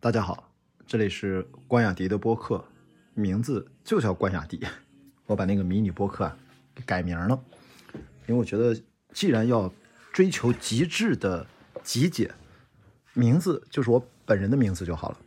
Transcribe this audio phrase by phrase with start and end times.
[0.00, 0.48] 大家好，
[0.86, 2.64] 这里是关雅迪的播客，
[3.14, 4.64] 名字就叫关雅迪。
[5.26, 6.36] 我把那个迷你播客啊
[6.72, 7.42] 给改名了，
[8.28, 8.80] 因为我觉得
[9.12, 9.72] 既然要
[10.12, 11.44] 追求极致的
[11.82, 12.32] 极简，
[13.12, 15.18] 名字就是我本人的名字就好了。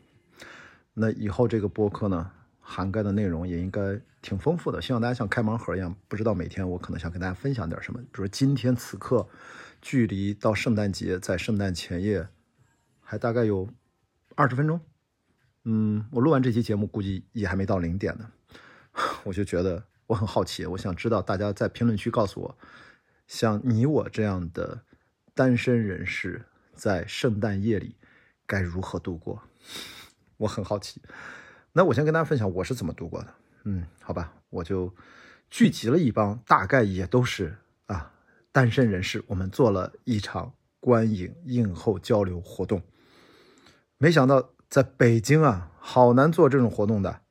[0.94, 2.32] 那以后这个播客呢，
[2.62, 8.00] 涵盖的内容也应该挺丰富的，希望大家像开盲盒一样，不知道每天我可能想跟大家分享点什么。
[8.04, 9.28] 比如今天此刻，
[9.82, 12.26] 距离到圣诞节在圣诞前夜
[13.02, 13.68] 还大概有
[14.42, 14.82] 二十分钟。
[15.66, 18.32] 嗯，我录完这期节目估计也还没到零点呢，
[19.24, 22.58] 我就觉得我很好奇，我想知道大家在评论区告诉我，
[23.28, 24.82] 像你我这样的
[25.36, 27.96] 单身人士在圣诞夜里
[28.48, 29.44] 该如何度过？
[30.38, 31.00] 我很好奇。
[31.74, 33.36] 那我先跟大家分享我是怎么度过的。
[33.66, 34.92] 嗯，好吧，我就
[35.52, 38.12] 聚集了一帮大概也都是啊
[38.52, 42.82] 单身人士，我们做了一场观影映后交流活动。
[44.02, 47.22] 没想到在北京啊，好难做这种活动的。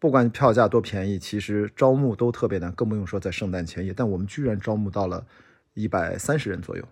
[0.00, 3.94] 不管票价多便宜，其实招募都特别难，更不用说在圣诞前夜。
[3.94, 5.24] 但我们居然招募到了
[5.72, 6.84] 一百三十人左右，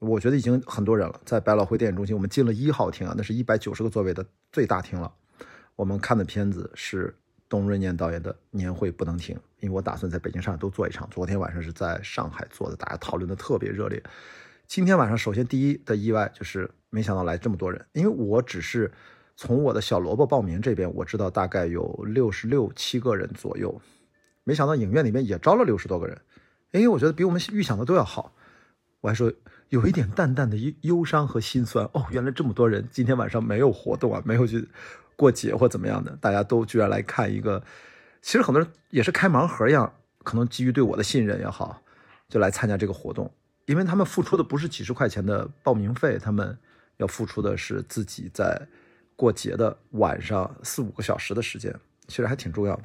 [0.00, 1.18] 我觉得已经很多人了。
[1.24, 5.10] 在百老汇电影中心，我们进了一号厅啊，那是一百九十个座位的最大厅了。
[5.74, 7.16] 我们看的片子是
[7.48, 11.08] 董润年导演的《年会不能停》，因为我打算在北京、上海都做一场。
[11.10, 14.02] 昨天晚上是在上海做的，大家讨论的特别热烈。
[14.68, 18.90] 今天晚上，首先第一的意外就是没想到来这么多人，因为我只是
[19.36, 23.80] 从我的小萝卜报名这边，我知道大概有六十六七个人左右，
[24.42, 26.20] 没想到影院里面也招了六十多个人，
[26.72, 28.34] 哎，我觉得比我们预想的都要好。
[29.00, 29.32] 我还说
[29.68, 34.68] 有一点淡淡的忧忧伤和心酸哦，原来这么多人今天晚上没有活动啊，没有去
[35.14, 37.62] 过节或怎么样的，大家都居然来看一个，
[38.20, 39.94] 其实很多人也是开盲盒一样，
[40.24, 41.80] 可能基于对我的信任也好，
[42.28, 43.32] 就来参加这个活动。
[43.66, 46.56] 因为他们付出的不是几十块钱的报名费，他们
[46.96, 48.66] 要付出的是自己在
[49.16, 51.74] 过节的晚上四五个小时的时间，
[52.06, 52.82] 其实还挺重要的。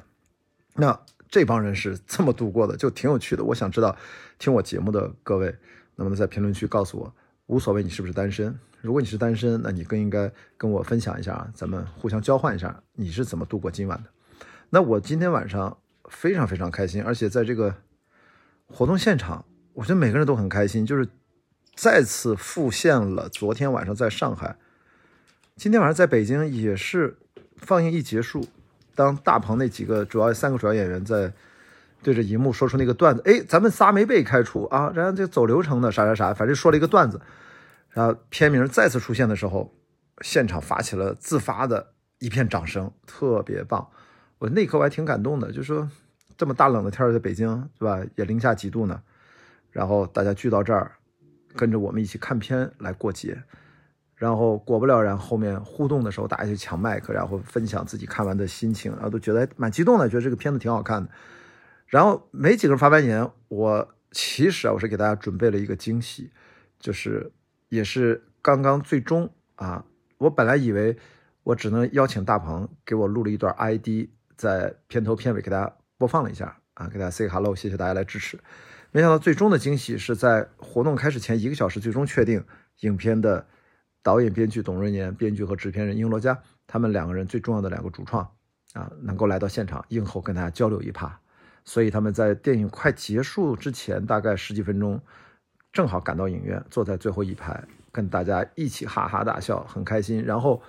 [0.74, 3.44] 那这帮人是这么度过的，就挺有趣的。
[3.44, 3.96] 我想知道，
[4.38, 5.46] 听我节目的各位
[5.96, 7.14] 能不能在评论区告诉我，
[7.46, 14.10] 无所谓你是不是单身，如果你是单身，那你更应该跟我分享一下，咱们互相交换一下，你是怎么度过今晚的。
[14.70, 15.78] 那我今天晚上
[16.10, 17.76] 非常非常开心，而且在这个
[18.66, 19.44] 活动现场。
[19.74, 21.08] 我觉得每个人都很开心，就是
[21.74, 24.56] 再次复现了昨天晚上在上海，
[25.56, 27.16] 今天晚上在北京也是
[27.56, 28.46] 放映一结束，
[28.94, 31.32] 当大鹏那几个主要三个主要演员在
[32.02, 37.20] 对着荧幕说出那个段子，哎，咱们仨没被开除啊，然后就走流程的啥啥啥，反正说了一个段子，
[37.90, 39.72] 然后片名再次出现的时候，
[40.20, 43.88] 现场发起了自发的一片掌声，特别棒。
[44.38, 45.88] 我那刻我还挺感动的，就说
[46.36, 49.00] 这么大冷的天在北京是吧，也零下几度呢。
[49.72, 50.92] 然后大家聚到这儿，
[51.56, 53.42] 跟着我们一起看片来过节，
[54.14, 61.10] 然后果不了然，后面互动的时候，大家就抢麦克，然后分享自己看完的心情，然后都觉得蛮激动的，觉得这个片子挺好看的。
[61.86, 66.30] 然后没几个人发完言，我其实啊，我是给大家准备了一个惊喜，
[66.78, 67.32] 就是
[67.68, 69.84] 也是刚刚最终啊，
[70.18, 70.96] 我本来以为
[71.42, 78.38] 我只能邀请大鹏给我录了一段 ID，在片头片尾给大家播放了一下啊，给大家 say hello，谢谢大家来支持。
[78.94, 82.44] 没想到最终的惊喜是在活动开始前一个小时，最终确定
[82.80, 83.46] 影片的
[84.02, 88.22] 导演、编剧董润年，编剧和制片人英罗佳，他们两个人最重要的两个主创
[88.74, 91.18] 啊，能够来到现场映后跟大家交流一趴。
[91.64, 95.00] 所以他们在电影快结束之前，大概十几分钟，
[95.72, 100.22] 正好赶到影院，坐在最后一排，跟大家一起哈哈大笑，很开心。
[100.22, 100.62] 然后，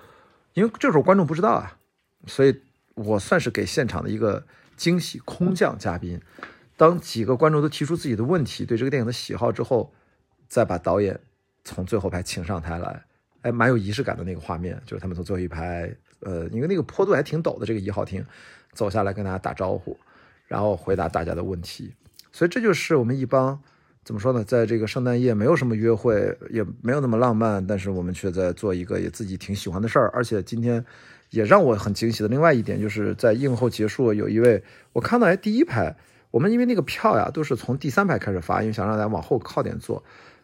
[0.54, 1.76] 因为这时候观众不知道啊，
[2.26, 2.62] 所以
[2.94, 4.46] 我算是给现场的一个
[4.76, 6.22] 惊喜空降嘉宾。
[6.76, 9.92] 当几个观众都提出自己的问题，对这个电影的喜好之后，
[10.48, 11.18] 再把导演
[11.64, 13.04] 从最后排请上台来，
[13.42, 18.24] 哎，蛮有仪式感的那个画面，就是他们从最后一排，呃，因为那个坡度还挺陡的，这个一号厅
[18.72, 19.96] 走下来跟大家打招呼，
[20.48, 21.94] 然后回答大家的问题。
[22.32, 23.62] 所以这就是我们一帮
[24.02, 30.10] 怎么说呢，在这个圣诞夜没有什么约会，也没有那么浪漫，但是我们却在做一个也自己挺喜欢的事儿。
[30.12, 30.84] 而且今天
[31.30, 34.60] 也让我很惊喜的另外一点，就是在映后结束，有一位
[34.92, 35.96] 我看到哎第一排。
[36.34, 40.02] 我们因为那个票呀，都是从第三排开始发，因为想让大家往后靠点坐，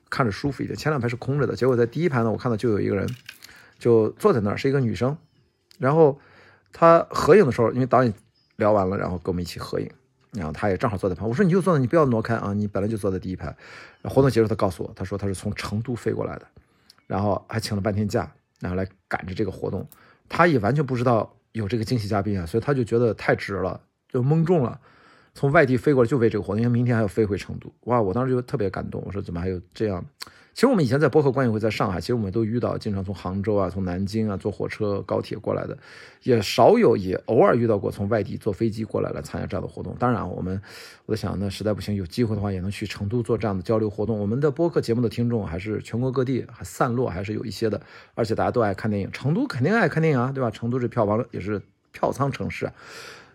[0.09, 0.79] 看着舒服一点。
[0.79, 3.13] 前两排是空着的，结果在第一排呢，我看到就有一个人
[3.77, 5.19] 就坐在那儿，是一个女生。
[5.81, 6.21] 然后
[6.73, 8.15] 她合影的时候，因为导演
[8.55, 9.91] 聊完了，然后跟我们一起合影，
[10.31, 11.29] 然后她也正好坐在旁。
[11.29, 13.57] 我说你就坐那，你不要挪开啊，你本来就坐在第一排。
[14.05, 16.47] 活动结束，她告诉我，她说她是从成都飞过来的，
[17.09, 19.85] 然后还请了半天假，然后来赶着这个活动。
[20.29, 24.81] 她也完全不知道有这个惊喜嘉宾啊，所以她就觉得太值了，就蒙中了。
[25.35, 27.73] 从外地飞过来就为这个活动，因为明天还要飞回成都。
[27.85, 29.03] 哇，我当时就特别感动。
[29.07, 30.05] 我说怎么还有这样？
[30.53, 35.79] 其实我们以前在播客观影会在上海，其实我们都遇到，经常从杭州啊、从南京啊坐火车、高铁过来的，
[36.25, 39.95] 也少有，也偶尔遇到过从外地坐飞机过来来参加这样的活动。
[39.99, 40.61] 当然，我们
[41.07, 44.19] 我在想，那实在不行，有机会的话，也能去成都做这样的交流活动。
[44.19, 47.81] 我们的播客节目的听众还是全国各地还散落，还是有一些的，
[48.15, 50.51] 而且大家都爱看电影，成都肯定爱看电影啊，对吧？
[50.51, 51.63] 成都这票房也是
[51.93, 52.71] 票仓城市，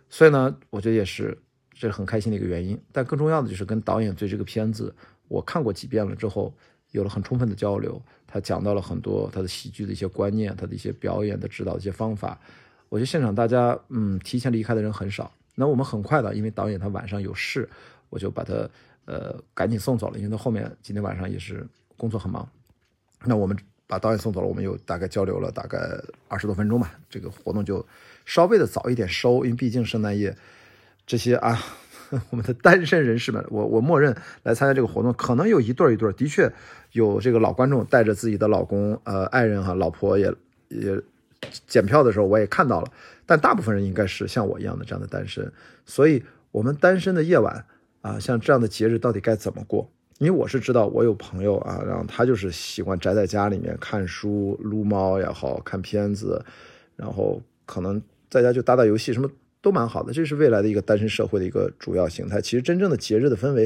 [0.09, 1.37] 所以呢，我觉得也是
[1.75, 2.75] 这是很开心的一个原因。
[2.91, 4.91] 但更重要的就是跟导演对这个片子，
[5.27, 6.51] 我看过几遍了之后。
[6.91, 12.39] 有了很充分的交流，他讲到了很多他的喜剧的一些观念，他的一些表演的指导一些方法。
[12.87, 15.29] 我觉得现场大家嗯提前离开的人很少。
[15.55, 17.67] 那我们很快的，因为导演他晚上有事，
[18.09, 18.53] 我就把他
[19.03, 21.67] 呃赶紧送走了，因为他后面今天晚上也是
[21.97, 22.47] 工作很忙。
[23.25, 23.57] 那我们
[23.87, 26.97] 把导演送走了，我们又大概交流了大概二十多分钟吧。
[27.09, 27.85] 这个活动就
[28.23, 30.33] 稍微的早一点收，因为毕竟圣诞夜
[31.05, 31.59] 这些啊。
[32.29, 36.49] 我们的单身人士们，我我默认来参加这个活动，可能有一对一对，的确
[36.91, 40.31] 有这个老观众带着自己的老公、呃爱人哈、老婆也
[40.69, 41.01] 也
[41.65, 42.87] 检票的时候我也看到了，
[43.25, 45.51] 但大部分人应该是像我一样的这样的单身，
[45.83, 47.65] 所以我们单身的夜晚
[48.01, 49.89] 啊，像这样的节日到底该怎么过？
[50.19, 56.45] 因为我是知道我有朋友啊，然后他就是喜欢宅在家里面看书、撸猫也好看片子，
[56.95, 57.99] 然后可能
[58.29, 59.27] 在家就打打游戏什么。
[59.65, 62.39] 都蛮好的，这是未来的一个单身社会的一个主要形态。
[62.39, 63.65] 其实真正的节日的氛围，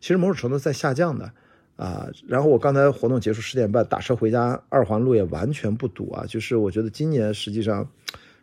[0.00, 1.30] 其实某种程度在下降的
[1.76, 2.08] 啊。
[2.26, 6.24] 然后我刚才活动结束十点半打车回家，二环路也完全不堵啊。
[6.26, 7.88] 就是我觉得今年实际上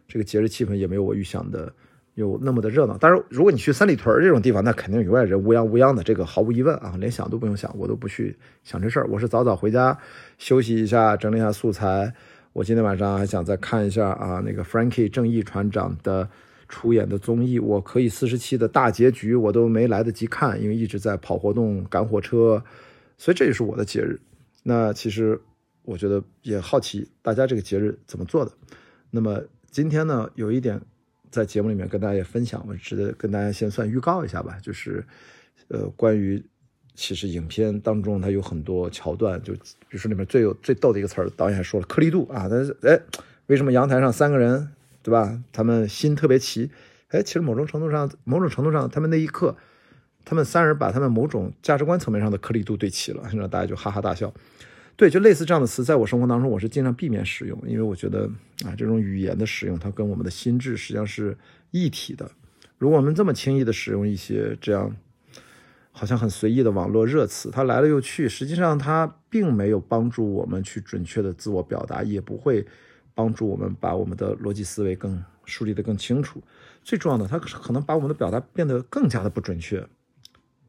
[0.07, 1.73] 这个节日气氛也没有我预想的
[2.13, 2.97] 有那么的热闹。
[2.97, 8.33] 当然，如果你去三里屯这种地方，那肯定永远人乌泱乌泱的，这个毫无疑问啊，连想都不用想，我都不去
[8.63, 9.07] 想这事儿。
[9.09, 9.97] 我是早早回家
[10.37, 12.13] 休息一下，整理一下素材。
[12.53, 16.29] 我今天晚上还想再看一下啊，那个 Frankie 正义船长的。
[16.67, 22.63] 出演的综艺，我可以四十七的大结局我都没来得及看，因为一直在跑活动、赶火车，
[23.17, 24.19] 所以这也是我的节日。
[24.63, 25.39] 那其实
[25.83, 28.51] 我觉得也好奇大家这个节日怎么做的。
[29.11, 30.81] 那么今天呢，有一点
[31.29, 35.05] 在节目里面跟大家也分享，我值得跟大家先算预告一下吧，就是
[35.67, 36.43] 呃，关于
[36.95, 42.99] 其实影片当中它有很多桥段，就比如说里面最有最逗的一个词儿，导演还说了颗粒度啊，但是哎，
[43.47, 44.69] 为什么阳台上三个人？
[45.03, 45.39] 对吧？
[45.51, 46.71] 他们心特别齐，
[47.09, 49.55] 哎，其实某种程度上，某种程度上，他们那一刻，
[50.25, 54.33] 他们三人把他们某种价值观层面上的颗粒度对齐了，然后大家就哈哈大笑。
[54.95, 58.29] 对，就类似这样的词，在我生活当中，我是尽量避免使用，因为我觉得
[58.63, 61.37] 啊，这种语言的使用，它跟我们的心智实际上是
[61.71, 62.31] 一体的。
[62.77, 64.95] 如果我们这么轻易的使用一些这样
[65.91, 72.65] 好像很随意的网络热词，它来了又去，实际上它并没有帮助我们去准确的自我表达，也不会。
[73.13, 76.41] 帮助我们把我们的逻辑思维更梳理得更清楚。
[76.83, 79.87] 最重要的，它可能把我们的表达变得更加的不准确，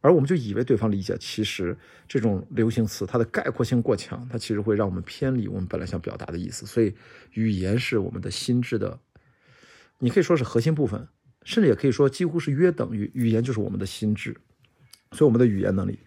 [0.00, 1.16] 而我们就以为对方理解。
[1.18, 1.76] 其实
[2.06, 6.66] 这种流行词，它的概括性过强，它其实会让我们偏离我们本来想表达的意思。
[6.66, 6.94] 所以，
[7.32, 9.00] 语言是我们的心智的，
[9.98, 11.08] 你可以说是核心部分，
[11.42, 14.36] 甚至也可以说几乎是约等于语言就是我们的心智。
[15.10, 15.98] 所以，我们的语言能力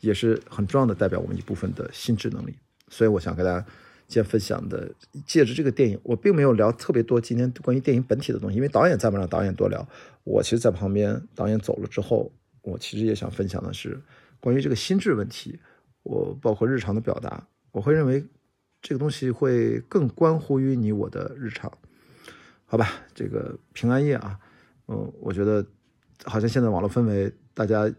[0.00, 2.54] 也是很重要的，代表我们一部分的心智能力。
[2.88, 3.66] 所以，我想给大家。
[4.06, 4.92] 今天分享的，
[5.26, 9.86] 借着这个电影，我并没有聊特别多今天关于电影本体的东西，因为导演在不让导演多聊。
[10.24, 12.30] 我其实，在旁边，导演走了之后，
[12.62, 14.00] 我其实也想分享的是
[14.40, 15.58] 关于这个心智问题。
[16.02, 18.24] 我包括日常的表达，我会认为
[18.80, 21.72] 这个东西会更关乎于你我的日常，
[22.66, 22.90] 好吧？
[23.14, 24.38] 这个平安夜啊，
[24.88, 25.64] 嗯，我觉得
[26.24, 27.92] 好像现在网络氛围，大家。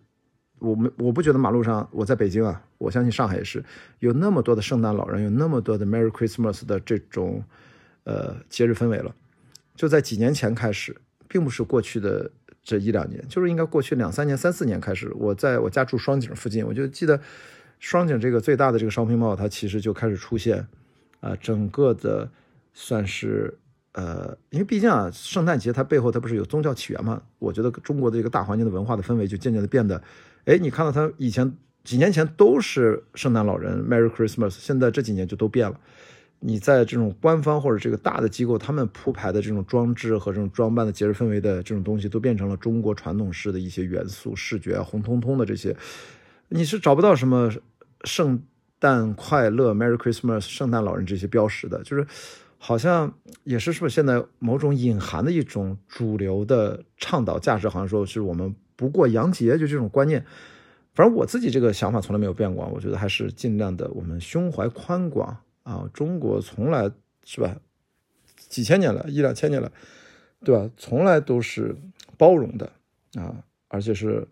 [0.59, 3.63] 我们我不觉得马路上，我在北京啊，我相信上海也是
[3.99, 7.43] 有那么多的圣诞老人，有那么多的 Merry Christmas 的这种
[8.05, 9.13] 呃节日氛围了。
[9.75, 10.95] 就在几年前开始，
[11.27, 12.31] 并不是过去的
[12.63, 15.11] 这一两年，就是应该过去两三年、三四年开始。
[15.15, 17.19] 我在我家住双井附近，我就记得
[17.79, 20.65] 双井这个最大的这个 shopping mall，它其实就开始出现
[21.19, 22.31] 啊，整个的
[22.73, 23.53] 算是
[23.91, 27.21] 呃，因为毕竟啊，圣诞节它背后它不是有宗教起源嘛？
[27.39, 30.01] 我觉得中国的一个大环境的文化的氛围就渐渐的变得。
[30.45, 31.51] 哎，你看到他以前
[31.83, 35.79] 几年前都是圣诞老人，Merry Christmas，现在这几年就都变了。
[36.39, 45.75] 你在这种官方或者这个大的机构，他们铺排的这种装置和这种装扮的节日氛围的这种东西，都变成了中国传统式的一些元素，视觉红彤彤的这些，
[46.49, 47.51] 你是找不到什么
[48.03, 48.43] 圣
[48.77, 52.05] 诞快乐，Merry Christmas，圣诞老人这些标识的，就是
[52.65, 58.55] 好像也是说现在某种隐含的一种主流的倡导价值，好像说是我们。
[58.75, 60.25] 不过洋节就这种观念，
[60.95, 62.65] 反正我自己这个想法从来没有变过。
[62.73, 65.87] 我觉得还是尽量的，我们胸怀宽广啊。
[65.93, 66.89] 中国从来
[67.23, 67.55] 是吧，
[68.35, 69.71] 几千年了，一两千年了，
[70.43, 70.67] 对吧？
[70.75, 71.75] 从来都是
[72.17, 72.71] 包容的
[73.13, 74.27] 啊，而且是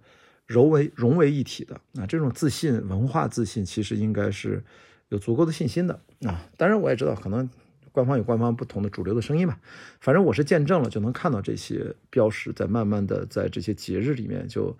[0.47, 2.07] 融为融为一体的啊。
[2.07, 4.63] 这种自信，文化自信，其实应该是
[5.09, 6.41] 有足够的信心的啊。
[6.57, 7.47] 当然，我也知道可能
[7.93, 9.57] 官方有官方不同的主流的声音吧。
[10.01, 14.77] 反正我是见证了，就能看到这些标识在慢慢的在这些节日里面，就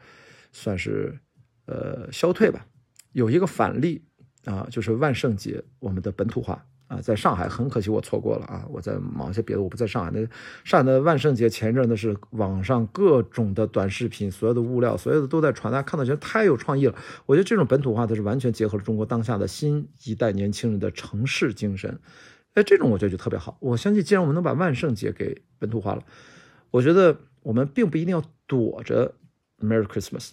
[0.51, 1.17] 算是
[1.67, 2.65] 呃消退吧。
[3.13, 4.03] 有一个反例
[4.43, 6.65] 啊，就是万圣节，我们的本土化。
[6.87, 8.65] 啊，在上海很可惜我错过了啊！
[8.69, 10.11] 我在忙一些别的，我不在上海。
[10.13, 10.19] 那
[10.63, 16.93] 上海的万圣节前一阵的是网上各种的短视频，所有的物料，所有的都在传，大家看到觉得太有创意了。
[17.25, 21.97] 我觉得这种本土化它是完全结合了中国当下的新一代年轻人的城市精神。
[22.53, 23.57] 哎，这种我觉得就特别好。
[23.59, 26.03] 我相信，既然我们能把万圣节给本土化了，
[26.71, 29.15] 我觉得我们并不一定要躲着
[29.59, 30.29] Merry Christmas。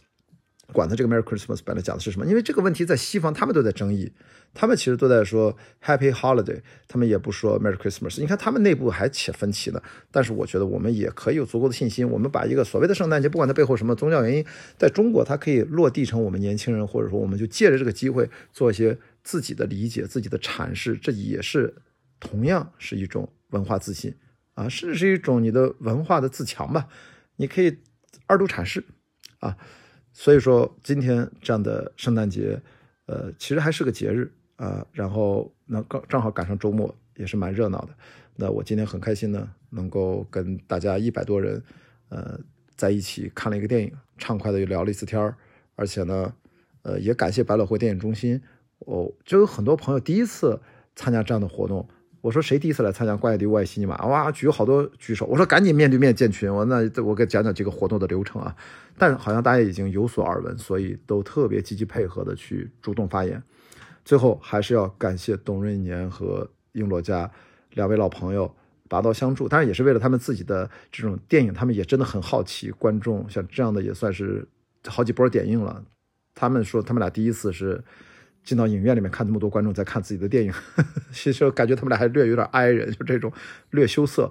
[0.73, 2.25] 管他这个 Merry Christmas 本来讲的是什么？
[2.25, 4.13] 因为这个问题在西方他们都在争议，
[4.55, 8.21] 他们其实都在说 Happy Holiday，他们也不说 Merry Christmas。
[8.21, 9.83] 你看他们内部还起分歧呢。
[10.13, 14.47] 但是我觉得我们也可以有足够的信心，我们把一个所谓的圣诞节，不管它背后什么宗教原因，
[14.79, 21.75] 在中国它可以落地成我们年轻人，或者说我们就借着这个机会做一些自己的理解、自己的阐释，这也是
[22.21, 24.15] 同样是一种文化自信
[24.55, 26.89] 啊，甚至是一种你的文化的自强吧。
[27.37, 27.79] 你可以
[28.27, 28.85] 二度阐释
[29.41, 29.57] 啊。
[30.13, 32.61] 所以说，今天这样的圣诞节，
[33.07, 34.85] 呃，其实还是个节日啊。
[34.93, 37.95] 然后那刚正好赶上周末，也是蛮热闹的。
[38.35, 41.63] 那我今天很开心呢，能够跟大家一百多人，
[42.09, 42.39] 呃，
[42.77, 45.37] 在一起看了一个电影，畅快的又聊了一次天儿。
[45.77, 46.35] 而且呢，
[46.83, 48.43] 呃，也感谢百老汇电影中心，
[48.81, 50.61] 哦，就有很多朋友第一次
[50.97, 51.89] 参加这样的活动。
[52.21, 53.97] 我说谁第一次来参加关雅迪外西尼玛？
[54.07, 55.25] 哇，举好多举手。
[55.27, 56.53] 我说赶紧面对面建群。
[56.53, 58.55] 我那我给讲讲这个活动的流程啊。
[58.99, 63.43] 但好像大家已经有所耳闻，所以都特别积极配合的去主动发言。
[64.05, 67.31] 最后还是要感谢董润年和英罗家
[67.73, 68.55] 两位老朋友
[68.87, 74.47] 拔刀相助，当然也是为了他们自己的这种电影，他们也真的很好奇观众像这样的也算是
[74.87, 75.83] 好几波点映了。
[76.35, 77.83] 他们说他们俩第一次是。
[78.51, 80.53] 进到影院里面看这么多观众在看自己的电影，
[81.15, 83.33] 其实感觉他们俩还略有点哀人，就这种
[83.71, 84.29] 略羞涩。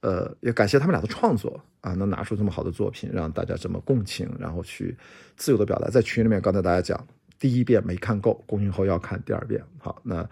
[0.00, 4.94] 呃，也感谢他们俩的创作啊，能拿出这么好的作品，让大家这么共情，然后去
[5.36, 5.88] 自由的表达。
[5.88, 7.06] 在群里面，刚才大家讲，
[7.38, 9.64] 第一遍没看够，公映后要看第二遍。
[9.78, 10.28] 好，那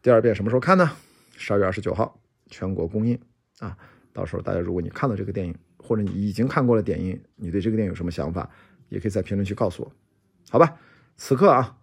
[0.00, 0.90] 第二遍什么时候看呢？
[1.36, 3.20] 十二月二十九号全国公映
[3.58, 3.76] 啊，
[4.14, 8.48] 到时候大家如果你看到这个电影，或者你已经看过了点映，你对这个电影有什么想法，
[8.88, 9.92] 也可以在评论区告诉我，
[10.48, 10.76] 好吧？
[11.16, 11.76] 此刻啊。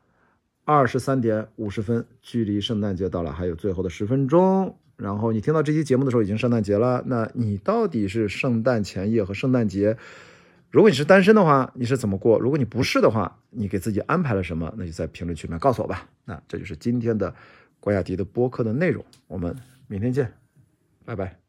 [0.72, 4.78] 二十三点五十分，距离圣诞节到了还有最后的十分钟。
[4.98, 7.02] 然后你听到这期节目的时候，已经圣诞节了。
[7.08, 9.98] 那你到底是圣诞前夜和圣诞节？
[10.70, 12.38] 如果你是单身的话，你是怎么过？
[12.38, 14.72] 如果你不是的话，你给自己安排了什么？
[14.78, 16.08] 那就在评论区里面告诉我吧。
[16.26, 17.34] 那这就是今天的
[17.80, 19.04] 关雅迪的播客的内容。
[19.26, 19.56] 我们
[19.88, 20.32] 明天见，
[21.04, 21.49] 拜拜。